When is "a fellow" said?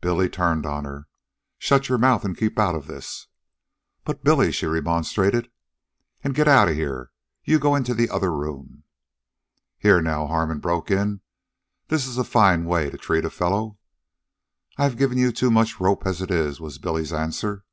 13.26-13.76